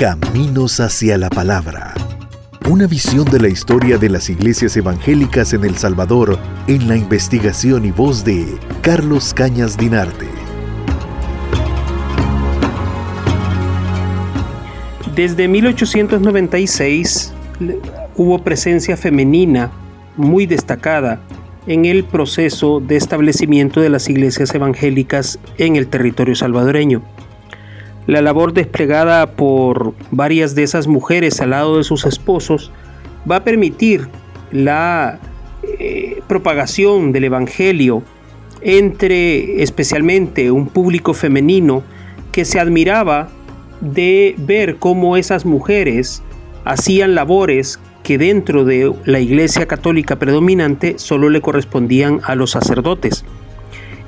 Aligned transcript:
Caminos 0.00 0.80
hacia 0.80 1.18
la 1.18 1.28
Palabra. 1.28 1.92
Una 2.70 2.86
visión 2.86 3.26
de 3.26 3.38
la 3.38 3.48
historia 3.48 3.98
de 3.98 4.08
las 4.08 4.30
iglesias 4.30 4.74
evangélicas 4.78 5.52
en 5.52 5.62
El 5.62 5.76
Salvador 5.76 6.38
en 6.68 6.88
la 6.88 6.96
investigación 6.96 7.84
y 7.84 7.90
voz 7.90 8.24
de 8.24 8.46
Carlos 8.80 9.34
Cañas 9.34 9.76
Dinarte. 9.76 10.26
Desde 15.14 15.48
1896 15.48 17.34
hubo 18.16 18.38
presencia 18.38 18.96
femenina 18.96 19.70
muy 20.16 20.46
destacada 20.46 21.20
en 21.66 21.84
el 21.84 22.04
proceso 22.04 22.80
de 22.80 22.96
establecimiento 22.96 23.82
de 23.82 23.90
las 23.90 24.08
iglesias 24.08 24.54
evangélicas 24.54 25.38
en 25.58 25.76
el 25.76 25.88
territorio 25.88 26.34
salvadoreño. 26.34 27.02
La 28.06 28.22
labor 28.22 28.52
desplegada 28.52 29.32
por 29.32 29.94
varias 30.10 30.54
de 30.54 30.62
esas 30.62 30.86
mujeres 30.86 31.40
al 31.40 31.50
lado 31.50 31.78
de 31.78 31.84
sus 31.84 32.06
esposos 32.06 32.72
va 33.30 33.36
a 33.36 33.44
permitir 33.44 34.08
la 34.50 35.20
eh, 35.62 36.22
propagación 36.26 37.12
del 37.12 37.24
Evangelio 37.24 38.02
entre 38.62 39.62
especialmente 39.62 40.50
un 40.50 40.66
público 40.66 41.14
femenino 41.14 41.82
que 42.32 42.44
se 42.44 42.58
admiraba 42.58 43.28
de 43.80 44.34
ver 44.38 44.76
cómo 44.76 45.16
esas 45.16 45.46
mujeres 45.46 46.22
hacían 46.64 47.14
labores 47.14 47.80
que 48.02 48.18
dentro 48.18 48.64
de 48.64 48.92
la 49.04 49.20
Iglesia 49.20 49.66
Católica 49.66 50.18
predominante 50.18 50.98
solo 50.98 51.30
le 51.30 51.40
correspondían 51.40 52.20
a 52.24 52.34
los 52.34 52.50
sacerdotes. 52.50 53.24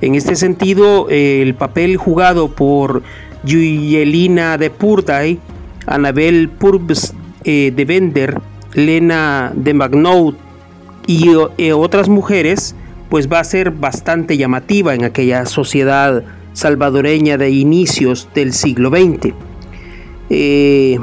En 0.01 0.15
este 0.15 0.35
sentido, 0.35 1.07
el 1.11 1.55
papel 1.55 1.97
jugado 1.97 2.51
por 2.51 3.03
Yuyelina 3.45 4.57
de 4.59 4.71
Purday, 4.71 5.39
Anabel 5.87 6.49
Purbs 6.49 7.15
eh, 7.45 7.73
de 7.75 7.85
Bender, 7.85 8.41
Lena 8.75 9.53
de 9.55 9.75
Magnout 9.75 10.37
y 11.07 11.31
eh, 11.59 11.73
otras 11.73 12.09
mujeres, 12.09 12.75
pues 13.11 13.31
va 13.31 13.41
a 13.41 13.45
ser 13.45 13.71
bastante 13.73 14.37
llamativa 14.37 14.95
en 14.95 15.05
aquella 15.05 15.45
sociedad 15.47 16.23
salvadoreña 16.53 17.37
de 17.37 17.51
inicios 17.51 18.29
del 18.35 18.53
siglo 18.53 18.91
XX. 18.91 19.35
Eh, 20.31 20.99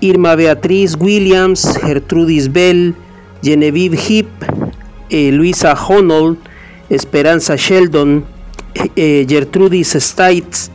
Irma 0.00 0.34
Beatriz 0.34 0.96
Williams, 0.98 1.78
Gertrudis 1.82 2.52
Bell, 2.52 2.94
Genevieve 3.42 3.96
Heap, 3.96 4.26
Luisa 5.10 5.74
Honold, 5.74 6.38
Esperanza 6.88 7.56
Sheldon, 7.56 8.24
Gertrudis 8.96 9.96
Stites, 9.98 10.70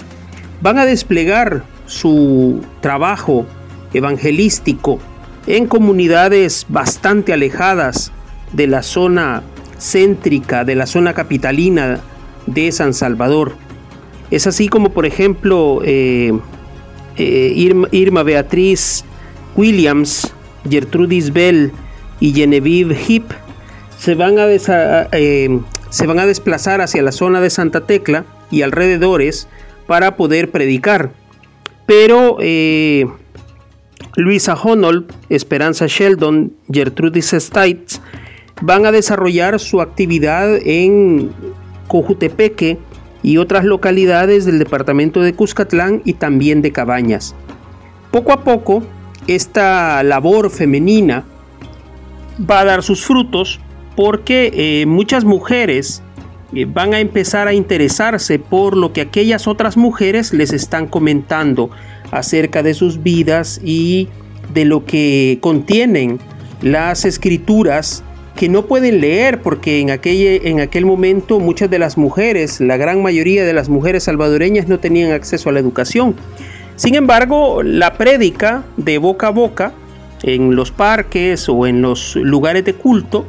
van 0.61 0.77
a 0.77 0.85
desplegar 0.85 1.63
su 1.85 2.61
trabajo 2.81 3.45
evangelístico 3.93 4.99
en 5.47 5.65
comunidades 5.67 6.65
bastante 6.67 7.33
alejadas 7.33 8.11
de 8.53 8.67
la 8.67 8.83
zona 8.83 9.43
céntrica, 9.79 10.65
de 10.65 10.75
la 10.75 10.85
zona 10.85 11.13
capitalina 11.13 11.99
de 12.45 12.71
San 12.71 12.93
Salvador. 12.93 13.55
Es 14.29 14.47
así 14.47 14.67
como, 14.67 14.89
por 14.89 15.05
ejemplo, 15.05 15.81
eh, 15.85 16.33
eh, 17.15 17.53
Irma, 17.91 18.23
Beatriz 18.23 19.05
Williams, 19.55 20.33
Gertrudis 20.69 21.31
Bell 21.31 21.71
y 22.19 22.33
Genevieve 22.33 22.95
Heap 22.95 23.31
se 23.97 24.15
van, 24.15 24.37
a 24.37 24.47
eh, 24.51 25.59
se 25.89 26.07
van 26.07 26.19
a 26.19 26.25
desplazar 26.25 26.81
hacia 26.81 27.01
la 27.01 27.11
zona 27.11 27.41
de 27.41 27.49
Santa 27.49 27.81
Tecla 27.81 28.25
y 28.51 28.61
alrededores 28.61 29.47
para 29.87 30.15
poder 30.17 30.51
predicar. 30.51 31.11
Pero 31.85 32.37
eh, 32.41 33.05
Luisa 34.15 34.55
Honold, 34.55 35.13
Esperanza 35.29 35.87
Sheldon, 35.87 36.53
Gertrudis 36.71 37.33
Stites 37.33 38.01
van 38.61 38.85
a 38.85 38.91
desarrollar 38.91 39.59
su 39.59 39.81
actividad 39.81 40.57
en 40.63 41.31
Cojutepeque 41.87 42.77
y 43.23 43.37
otras 43.37 43.63
localidades 43.63 44.45
del 44.45 44.59
departamento 44.59 45.21
de 45.21 45.33
Cuscatlán 45.33 46.01
y 46.05 46.13
también 46.13 46.61
de 46.61 46.71
Cabañas. 46.71 47.35
Poco 48.11 48.31
a 48.31 48.43
poco, 48.43 48.83
esta 49.27 50.01
labor 50.03 50.49
femenina 50.49 51.25
va 52.39 52.61
a 52.61 52.65
dar 52.65 52.83
sus 52.83 53.03
frutos 53.03 53.59
porque 53.95 54.51
eh, 54.53 54.85
muchas 54.85 55.25
mujeres 55.25 56.03
eh, 56.53 56.65
van 56.65 56.93
a 56.93 56.99
empezar 56.99 57.47
a 57.47 57.53
interesarse 57.53 58.39
por 58.39 58.77
lo 58.77 58.93
que 58.93 59.01
aquellas 59.01 59.47
otras 59.47 59.77
mujeres 59.77 60.33
les 60.33 60.53
están 60.53 60.87
comentando 60.87 61.69
acerca 62.11 62.63
de 62.63 62.73
sus 62.73 63.03
vidas 63.03 63.59
y 63.63 64.07
de 64.53 64.65
lo 64.65 64.85
que 64.85 65.39
contienen 65.41 66.19
las 66.61 67.05
escrituras 67.05 68.03
que 68.35 68.47
no 68.47 68.65
pueden 68.65 69.01
leer 69.01 69.41
porque 69.41 69.81
en 69.81 69.89
aquel, 69.89 70.41
en 70.45 70.59
aquel 70.61 70.85
momento 70.85 71.39
muchas 71.39 71.69
de 71.69 71.79
las 71.79 71.97
mujeres, 71.97 72.61
la 72.61 72.77
gran 72.77 73.01
mayoría 73.01 73.43
de 73.43 73.53
las 73.53 73.67
mujeres 73.67 74.03
salvadoreñas 74.03 74.67
no 74.67 74.79
tenían 74.79 75.11
acceso 75.11 75.49
a 75.49 75.53
la 75.53 75.59
educación. 75.59 76.15
Sin 76.75 76.95
embargo, 76.95 77.63
la 77.63 77.95
prédica 77.95 78.63
de 78.77 78.99
boca 78.99 79.27
a 79.27 79.31
boca 79.31 79.73
en 80.23 80.55
los 80.55 80.71
parques 80.71 81.49
o 81.49 81.67
en 81.67 81.81
los 81.81 82.15
lugares 82.15 82.63
de 82.63 82.73
culto, 82.73 83.25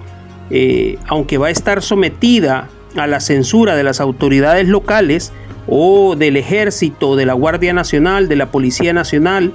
eh, 0.51 0.99
aunque 1.07 1.39
va 1.39 1.49
a 1.49 1.51
estar 1.51 1.83
sometida 1.83 2.69
a 2.97 3.07
la 3.07 3.21
censura 3.21 3.77
de 3.77 3.85
las 3.85 4.01
autoridades 4.01 4.69
locales 4.69 5.33
o 5.67 6.17
del 6.17 6.37
ejército, 6.37 7.17
de 7.17 7.27
la 7.27 7.35
Guardia 7.35 7.73
Nacional, 7.73 8.29
de 8.29 8.37
la 8.37 8.51
Policía 8.51 8.93
Nacional, 8.93 9.53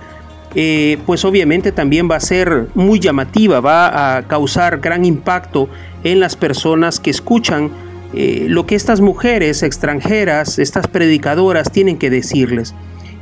eh, 0.56 1.00
pues 1.08 1.26
obviamente 1.26 1.72
también 1.72 2.10
va 2.10 2.18
a 2.18 2.20
ser 2.20 2.68
muy 2.76 3.00
llamativa, 3.00 3.60
va 3.60 4.18
a 4.18 4.24
causar 4.28 4.80
gran 4.80 5.04
impacto 5.04 5.68
en 6.04 6.20
las 6.20 6.36
personas 6.36 7.00
que 7.00 7.10
escuchan 7.10 7.72
eh, 8.14 8.46
lo 8.48 8.68
que 8.68 8.76
estas 8.76 9.02
mujeres 9.02 9.64
extranjeras, 9.64 10.60
estas 10.60 10.88
predicadoras 10.88 11.72
tienen 11.72 11.98
que 11.98 12.12
decirles. 12.12 12.76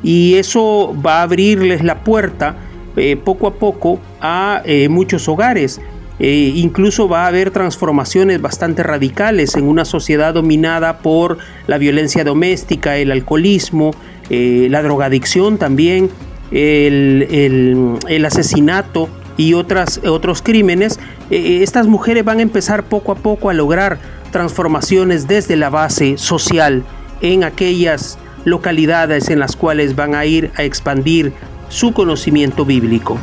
Y 0.03 0.35
eso 0.35 0.93
va 1.05 1.19
a 1.19 1.22
abrirles 1.23 1.83
la 1.83 2.03
puerta 2.03 2.55
eh, 2.97 3.16
poco 3.16 3.47
a 3.47 3.53
poco 3.53 3.99
a 4.19 4.63
muchos 4.89 5.29
hogares. 5.29 5.79
Eh, 6.23 6.53
incluso 6.55 7.09
va 7.09 7.23
a 7.23 7.27
haber 7.27 7.49
transformaciones 7.49 8.39
bastante 8.39 8.83
radicales 8.83 9.55
en 9.55 9.67
una 9.67 9.85
sociedad 9.85 10.35
dominada 10.35 10.99
por 10.99 11.39
la 11.65 11.79
violencia 11.79 12.23
doméstica, 12.23 12.97
el 12.97 13.11
alcoholismo, 13.11 13.89
eh, 14.29 14.67
la 14.69 14.83
drogadicción 14.83 15.57
también, 15.57 16.11
el, 16.51 17.97
asesinato 18.23 19.09
y 19.35 19.55
otras, 19.55 19.99
otros 20.05 20.43
crímenes. 20.43 20.99
Eh, 21.31 21.61
estas 21.63 21.87
mujeres 21.87 22.23
van 22.23 22.37
a 22.37 22.43
empezar 22.43 22.83
poco 22.83 23.13
a 23.13 23.15
poco 23.15 23.49
a 23.49 23.53
lograr 23.53 23.97
transformaciones 24.29 25.27
desde 25.27 25.55
la 25.55 25.71
base 25.71 26.19
social 26.19 26.83
en 27.21 27.43
aquellas 27.43 28.19
localidades 28.45 29.31
en 29.31 29.39
las 29.39 29.55
cuales 29.55 29.95
van 29.95 30.13
a 30.13 30.23
ir 30.27 30.51
a 30.55 30.61
expandir 30.61 31.33
su 31.69 31.93
conocimiento 31.93 32.63
bíblico. 32.63 33.17